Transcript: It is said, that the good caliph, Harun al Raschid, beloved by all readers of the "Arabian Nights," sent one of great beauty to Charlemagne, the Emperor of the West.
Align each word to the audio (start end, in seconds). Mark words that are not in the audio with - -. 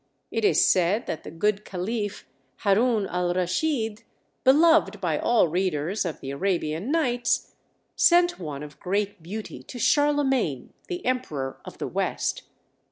It 0.31 0.43
is 0.43 0.65
said, 0.65 1.05
that 1.05 1.23
the 1.23 1.29
good 1.29 1.63
caliph, 1.63 2.25
Harun 2.63 3.05
al 3.05 3.35
Raschid, 3.35 4.01
beloved 4.43 4.99
by 4.99 5.19
all 5.19 5.47
readers 5.47 6.05
of 6.05 6.21
the 6.21 6.31
"Arabian 6.31 6.89
Nights," 6.91 7.53
sent 7.95 8.39
one 8.39 8.63
of 8.63 8.79
great 8.79 9.21
beauty 9.21 9.61
to 9.61 9.77
Charlemagne, 9.77 10.73
the 10.87 11.05
Emperor 11.05 11.59
of 11.65 11.77
the 11.77 11.87
West. 11.87 12.41